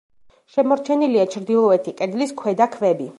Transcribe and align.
შემორჩენილია 0.53 1.27
ჩრდილოეთი 1.35 1.93
კედლის 2.01 2.35
ქვედა 2.41 2.69
ქვები. 2.77 3.07